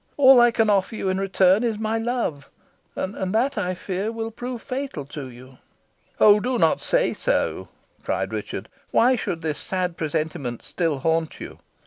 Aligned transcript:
All 0.17 0.39
I 0.41 0.49
can 0.49 0.67
offer 0.67 0.95
you 0.95 1.09
in 1.09 1.19
return 1.19 1.63
is 1.63 1.77
my 1.77 1.99
love, 1.99 2.49
and 2.95 3.35
that, 3.35 3.55
I 3.55 3.75
fear, 3.75 4.11
will 4.11 4.31
prove 4.31 4.63
fatal 4.63 5.05
to 5.05 5.29
you." 5.29 5.59
"Oh! 6.19 6.39
do 6.39 6.57
not 6.57 6.79
say 6.79 7.13
so," 7.13 7.67
cried 8.03 8.33
Richard. 8.33 8.67
"Why 8.89 9.15
should 9.15 9.43
this 9.43 9.59
sad 9.59 9.97
presentiment 9.97 10.63
still 10.63 10.97
haunt 11.05 11.39
you? 11.39 11.59